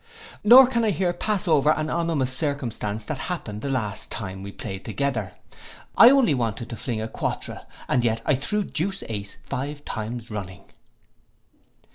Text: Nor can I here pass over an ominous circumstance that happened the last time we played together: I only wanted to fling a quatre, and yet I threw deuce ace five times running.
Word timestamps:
Nor 0.43 0.65
can 0.65 0.83
I 0.83 0.89
here 0.89 1.13
pass 1.13 1.47
over 1.47 1.69
an 1.69 1.91
ominous 1.91 2.33
circumstance 2.33 3.05
that 3.05 3.19
happened 3.19 3.61
the 3.61 3.69
last 3.69 4.09
time 4.11 4.41
we 4.41 4.51
played 4.51 4.83
together: 4.83 5.33
I 5.95 6.09
only 6.09 6.33
wanted 6.33 6.71
to 6.71 6.75
fling 6.75 6.99
a 6.99 7.07
quatre, 7.07 7.67
and 7.87 8.03
yet 8.03 8.19
I 8.25 8.33
threw 8.33 8.63
deuce 8.63 9.03
ace 9.09 9.35
five 9.47 9.85
times 9.85 10.31
running. 10.31 10.63